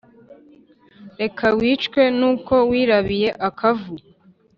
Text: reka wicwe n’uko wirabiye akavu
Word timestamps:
reka 1.21 1.45
wicwe 1.57 2.01
n’uko 2.19 2.53
wirabiye 2.69 3.29
akavu 3.47 3.93